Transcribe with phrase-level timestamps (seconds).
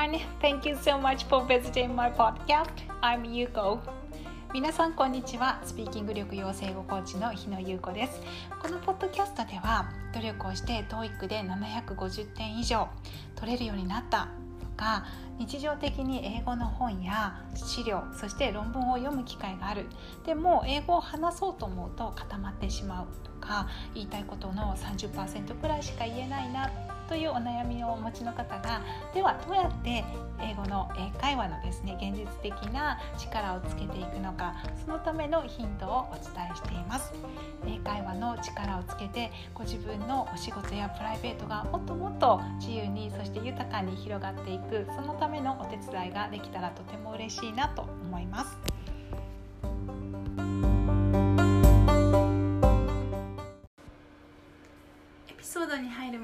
[0.00, 0.20] everyone.
[0.40, 2.70] Thank you so much for visiting my podcast.
[3.02, 3.80] I'm Yuko.
[4.52, 8.20] 皆さんこんにちはスピーキング力養成語コーチの日野優子です
[8.60, 12.88] このポッドキャストでは努力をして TOEIC で750点以上
[13.36, 14.26] 取れるようになった
[14.60, 15.06] とか
[15.38, 19.86] 日常的に英語の本や資料そして論文を読む機会がある
[20.26, 26.68] でも英語を話そうと思うと固まってしまうとか言いたいことの30%くらいしか言えないな
[27.10, 28.80] というお悩みをお持ちの方が
[29.12, 30.04] ではどうやって
[30.40, 34.54] 英語の英会話のですね現実的な力をつけていくのか
[34.86, 37.12] そのためのヒントをお伝えしています。
[37.66, 48.56] 英会話の力をつけてご自分のお仕事やプライベートがもっともっと自由にそして豊かに広がっていくそのためのお手伝いができたらとても嬉しいなと思います。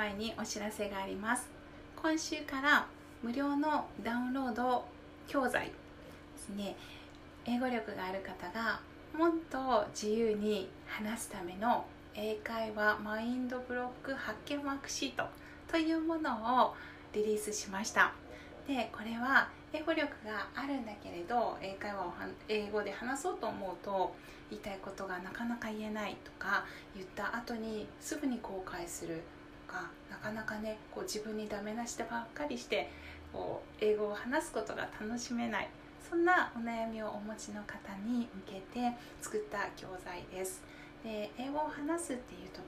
[0.00, 1.46] 前にお知らせがあります。
[1.94, 2.86] 今週から
[3.22, 4.86] 無料のダウンロード
[5.28, 5.72] 教材で
[6.38, 6.74] すね。
[7.44, 8.80] 英語力がある方が
[9.14, 11.84] もっと自由に話すための
[12.14, 15.24] 英会話マインドブロック発見ワークシート
[15.70, 16.74] というものを
[17.12, 18.14] リリースしました。
[18.66, 22.12] でこれは英語力があるんだけれど英会話を
[22.48, 24.14] 英語で話そうと思うと
[24.48, 26.64] 言いたいことがなかなか言えないとか
[26.94, 29.20] 言った後にすぐに後悔する
[29.70, 32.90] かなかなかねこう自分にダメ出してばっかりして
[33.32, 35.68] こう英語を話すことが楽しめない。
[36.10, 40.60] そんなお悩みをお持ちの方に向けて作った教材です。
[41.04, 42.60] で英語を話すっていうと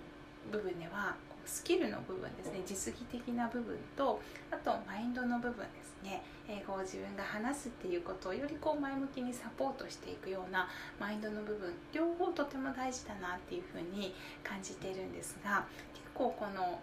[0.52, 4.20] 部分ではスキルの部分ですね実技的な部分と
[4.52, 6.22] あとマインドの部分ですね。
[6.48, 10.68] 英語を自分が話すっていうことをよりこう前向きにサポートしていくような
[11.00, 15.64] マインドの部分両方とても大事だなっていうふうに感じているんですが
[15.94, 16.80] 結構この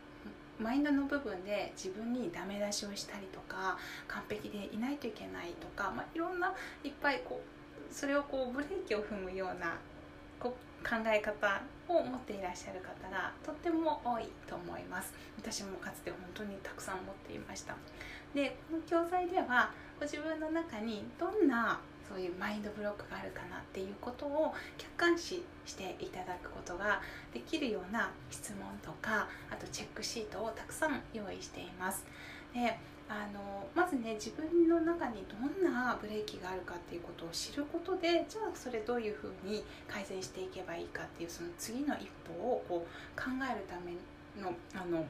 [0.59, 6.53] マインドの部分で自分にダメ出しをしたりとか完璧でいないといけないとか、まあ、いろんな
[6.83, 9.77] いっぱいこうそれをこうブレーキを踏むような
[10.39, 15.13] こ考え方を持っていらっしゃる方がとっても多いと思います。
[15.37, 17.75] 私もかつて本当にたくさん持っていました。
[18.33, 21.79] でこの教材ではご自分の中にどんな
[22.09, 27.01] そういうマインドブロックがあるかなっていうことを客観視していただくことが
[27.33, 32.03] できるような質問とかあとチェックシートをたくさん用意しています。
[32.53, 32.77] で
[33.09, 43.93] あのまずね自分の中にどんなブレーキがあるかっていうことを知ることでじゃあそれどういうふうに改善していけばいいかっていうその次の一歩をこう考えるため
[44.39, 45.03] のあの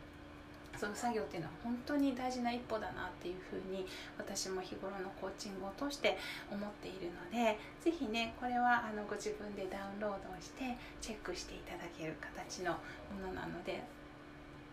[0.77, 3.85] その作業っていうのは本当に大事な一歩だなっていうふうに
[4.17, 6.17] 私も日頃のコーチングを通して
[6.49, 13.83] 思っているので是非ねこれはあのご自分でダウンロードをしてチェックしていただける形のものなので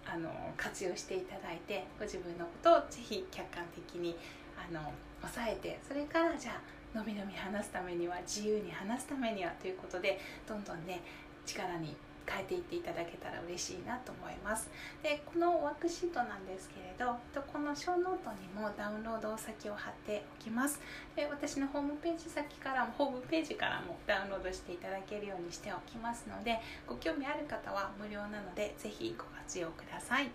[0.07, 4.17] あの活用していただいてご自分のことをぜひ客観的に
[4.57, 4.81] あの
[5.21, 10.19] 抑えてそれからじゃあのびのび話すためには自由に話すためにはということで
[10.49, 11.01] どんどんね
[11.45, 11.97] 力に
[12.27, 14.69] 変えていっていただけたら嬉しいなと思います。
[15.03, 17.17] でこのワークシートなんですけれど
[17.53, 20.81] このショーノートにもダウンロード先を貼っておきます。
[21.15, 30.31] で私のホームページ先からもホームページからもダウンロードしていただけるようにしておきますのでご興味ある方は無料なのでぜひご活用ください。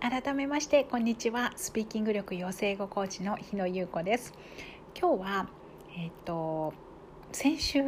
[0.00, 1.52] 改めましてこんにちは。
[1.56, 4.32] スピーキング力養成英語コーチの日野優子です。
[4.98, 5.48] 今日は
[5.96, 6.72] えっ、と
[7.32, 7.82] 先週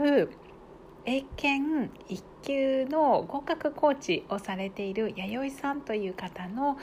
[1.04, 6.78] 英検1級の合格コーチをされている弥生さんという方の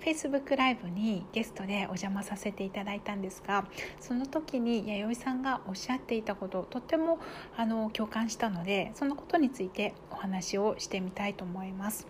[0.00, 3.66] Facebook ライブにゲストでお邪魔させていただいたんですが
[4.00, 7.18] その時に弥生さんがおっしゃっていたこととっても
[7.56, 12.06] あの共感したのでそのことについてお話をしてみたいと思います。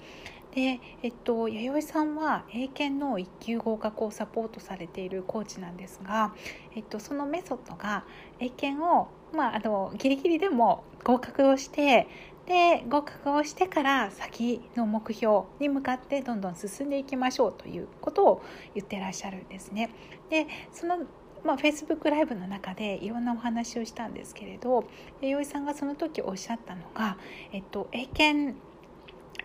[0.57, 6.35] で、えっと、弥生さんは英検の1級合格をサポートされているコーチなんですが、
[6.75, 8.05] えっと、そのメソッドが
[8.41, 12.09] 英検を、まあ、あのギリギリでも合格をして
[12.47, 18.43] で合格をしてから先の目標に向かってどんどん進んでいきましょうということを
[18.75, 19.91] 言ってらっしゃるんですね。
[20.31, 21.01] でその
[21.45, 24.85] まあ、Facebook ライブの中でいろんなお話をしたんですけれど
[25.21, 27.19] 弥生さんがその時おっしゃったのが、
[27.53, 28.57] えっと、英検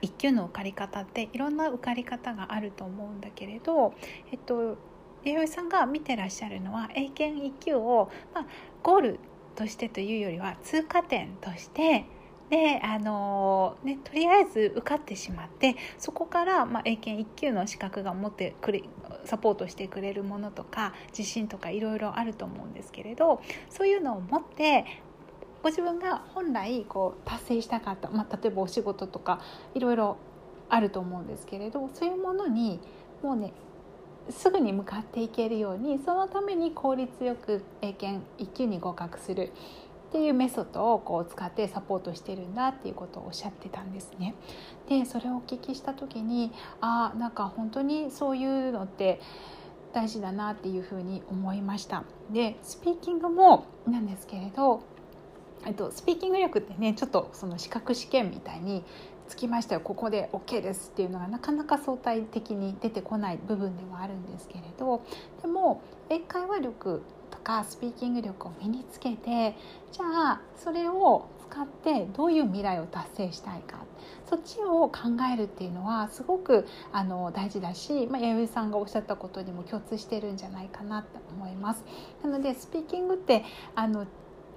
[0.01, 3.94] 1級の受かり方っていろんな受かり方があると思うんだけれど、
[4.31, 4.77] えっと、
[5.24, 8.45] 弥生さんが見てらっしゃるのは英検1級を、まあ、
[8.83, 9.19] ゴール
[9.56, 12.06] としてというよりは通過点として
[12.50, 18.83] であのね、とりあえず受かってしまってそこから、まあ、英検1級の資格が持ってくれ
[19.24, 24.86] サポートしてくれるものとか自信とかいろいろあると思うんですけれどそういうのを持って
[25.63, 29.41] ご自分が本来こう達成したかった、まあ、例えばお仕事とか
[29.73, 30.17] いろいろ
[30.69, 32.79] あると思うんですけれどそういうものに
[33.21, 33.53] もうね
[34.29, 39.51] すぐに向かっていけるようにそのために効率よく英検1級に合格する
[40.09, 44.35] っていうメソッドをこう使ってサポートしてるんだっていうことをおっしゃってたんですね。
[44.89, 49.21] でそれをお聞きした時にあなんか本当にそういうのって
[49.93, 52.03] 大事だなっていうふうに思いました。
[52.29, 54.81] でスピーキングもなんですけれど
[55.65, 58.83] えっと、スピーキング力ってねちょっとその資格試験みたいに
[59.27, 65.03] つきましたよここで OK ですっていうのがなかなか相対的に出てこない部分ではあるんですけれど
[65.41, 69.55] でも英会話力とかスピーキング力を身につけて
[69.91, 73.77] じゃあそれを使ってどういう未来を達成したいか
[74.29, 74.99] そっちを考
[75.33, 81.83] えるっていうのはすごくあの大事だし、まあ、弥生さんがおっしゃったことにも共通してるんじゃないかなと思います。
[82.23, 83.43] なのでスピーキングって
[83.75, 84.05] あの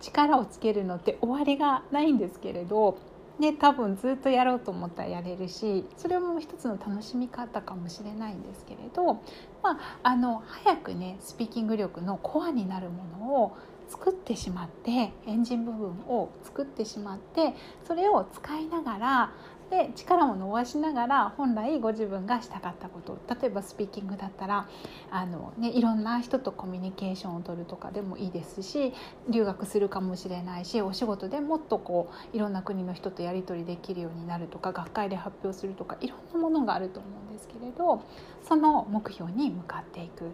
[0.05, 2.99] 力をつけるのって終わりがないんですけれど
[3.39, 9.15] ね、多分ずっとやろうと思ったらやれるしそれも一つの楽しみ方かもしれないんですけれど、
[9.61, 13.57] まあ、あの早くねスピーキング力のコアになるものを
[13.89, 17.55] 作ってしまってエンジン部分を作ってしまって
[17.87, 19.33] それを使いながら
[19.71, 24.69] で力も伸ばしながら本来ご自分がしたかったこと例えばスピーキングだったら
[25.11, 28.93] あの、ね、いろんな人とコミュニケーションを取るとかでもいいですし
[29.29, 38.03] 留学するかもしれないしお仕事でもっとこういろんな国の人とやり取りできるようになるとか学会で発表するとかいろんなものがあると思うんですけれど
[38.47, 40.31] その目標に向かっていく。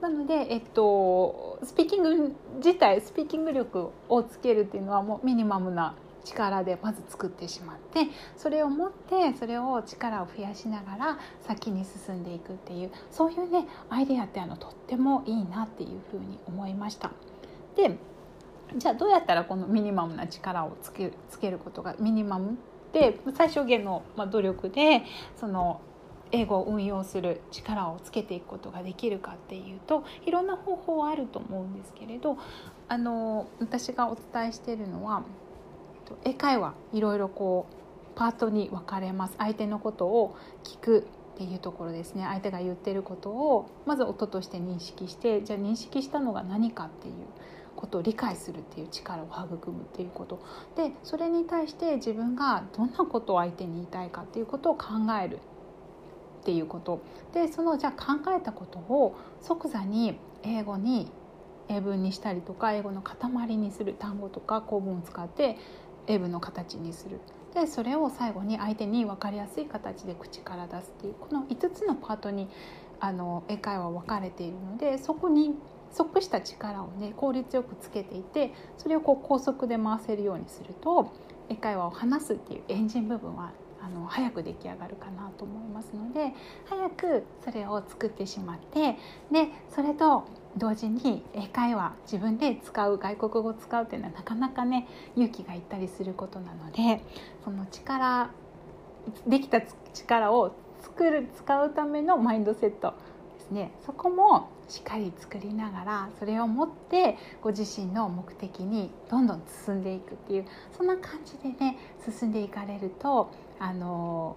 [0.00, 5.94] なので、えっと、スピーキング自体スピーキング力をつけるっていうのはもうミニマムな
[6.24, 17.10] 力でまず作ってしまってそれを持ってそれを力を増やしながら先に進んでいくっていうそういうねアイデアってあのとってもいいなっていうふうに思いました。
[17.76, 17.98] で
[18.76, 22.56] じゃあどうやったらこのミニマムな力をつけつけることがミニマム
[22.92, 25.02] で最小限の努力で
[25.36, 25.80] その
[26.32, 32.38] 英語を運用する力をつけていくことができるかっていうといろんな方法はあると思うんですけれど
[32.88, 35.22] あの私がお伝えしているのは
[36.24, 37.74] 英会話いろいろこう
[38.14, 39.34] パートに分かれます。
[39.38, 42.24] 相手のことを聞くっていうところですね。
[42.24, 47.14] 相手が言ってることをまず音として認識してじゃあ認識したのが何かっていう
[47.76, 50.38] ことを理解するっていう力を育むっていうこと。
[50.76, 54.88] でそれに対して自分がどんなことを相手に言いたいかっていうことを考
[55.22, 55.38] える
[56.40, 57.00] っていうこと。
[57.32, 61.10] でそのじゃあ考えたことを即座に英語に
[61.68, 65.56] 英文にしたりとか英語の塊にする単語とか構文を使って
[66.06, 67.20] 英文の形にする。
[67.54, 72.48] でそれを最後に相手に分かりやすい形で口から出すっていうこの5つのパートに
[73.00, 75.56] あの英会話は分かれているのでそこに
[75.90, 81.12] 即した力をね効率よくつけていてそれをこう高速で回せるようにすると
[81.48, 83.52] 英会話を話すっていうエンジン部分は
[83.90, 86.32] の早く出来上がるかなと思いますので
[86.66, 88.96] 早くそれを作ってしまって
[89.30, 90.24] でそれと
[90.56, 97.04] 同時に英会話自分で使う外国語を使うっていうのはなかなかね勇気がいったりすることなので
[97.44, 98.30] その力
[99.26, 99.62] できた
[99.94, 102.94] 力を作る使うためのマインドセット
[103.50, 111.76] ですねそこもしっかり作りながらそれを持ってご自身の目的にどんどん進んでいくっていうそんな感じでね
[112.18, 114.36] 進んでいかれるとあの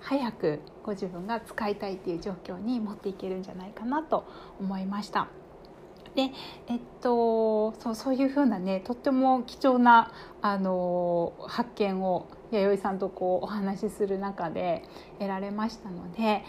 [0.00, 4.24] 早くご自分が使いたいっていう状況に持っていけるんじゃないかなと
[4.58, 5.28] 思いました。
[6.14, 6.30] で
[6.68, 14.82] えっとそうそういうふうなねとっても貴重なあの発見を弥生さんとこうお話しする中で
[15.18, 16.44] 得られましたので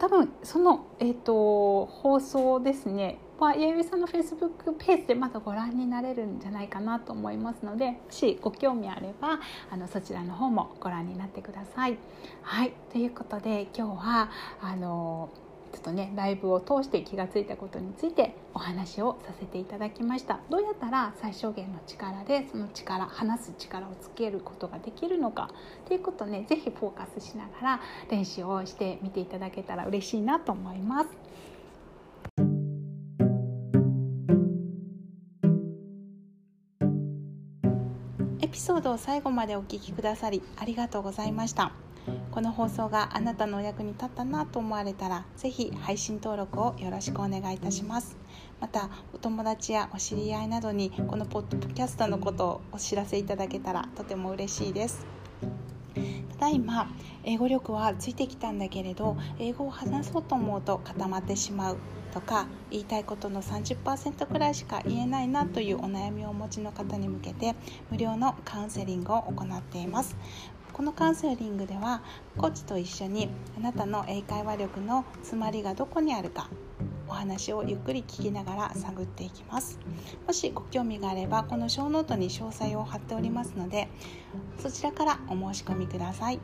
[0.00, 9.40] 多分その、えっと、放送ですねは弥生さんのフェイスブックページでまだご覧になれるんじゃないかなと思いますのでもしご興味あれば
[9.70, 11.98] あのそちらの方もご覧になってください。
[12.42, 14.30] はいということで今日は
[14.62, 15.28] あの
[15.72, 25.50] ちょっとねライブを通して気が付いたことについてお話をさせていただきましたどうやったら最小限の力でその力話す力をつけることができるのか
[25.84, 31.10] っていうことね是非フォーカスしながら練習をしてみていただけたら嬉しいなと思います。
[38.42, 41.72] エピソードを最後までお聞きくださりありがとうございました。
[42.30, 48.16] この放送があなたのお役に立ったなと思われたら是非配信登録をよろしくお願いいたします。
[48.60, 55.06] またお友達やお知り合いなどにこのポッドキャストのことをお知らせいただけたらとても嬉しいです。
[56.38, 56.90] ただいま
[57.24, 61.76] 英語力はついてきたんだけれど英語を話そうと思うと固まってしまう
[62.14, 67.54] とか言いたいことの30%くらいしか言えないなというお悩みをお持ちの方に向けて
[67.90, 70.16] 無料のカウンセリングを行っています。
[70.80, 72.00] このカウンセリングでは
[72.38, 76.48] コーチと一緒にあなたの英会話力の詰まりがどこにあるか
[77.06, 79.78] お話をゆっくり聞きながら探っていきます。
[80.26, 83.88] もしご興味があればこの小ノートに詳細を貼っておりますので
[84.58, 86.40] そちらからお申し込みください。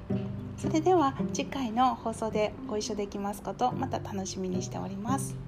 [0.59, 5.46] それでは次回の放送でご一緒できますことまた楽しみにしております。